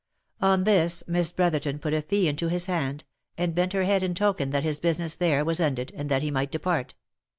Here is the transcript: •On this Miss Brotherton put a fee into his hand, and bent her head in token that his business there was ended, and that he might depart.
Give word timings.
•On 0.43 0.63
this 0.63 1.03
Miss 1.05 1.31
Brotherton 1.31 1.77
put 1.77 1.93
a 1.93 2.01
fee 2.01 2.27
into 2.27 2.47
his 2.47 2.65
hand, 2.65 3.03
and 3.37 3.53
bent 3.53 3.73
her 3.73 3.83
head 3.83 4.01
in 4.01 4.15
token 4.15 4.49
that 4.49 4.63
his 4.63 4.79
business 4.79 5.15
there 5.15 5.45
was 5.45 5.59
ended, 5.59 5.91
and 5.95 6.09
that 6.09 6.23
he 6.23 6.31
might 6.31 6.49
depart. 6.51 6.95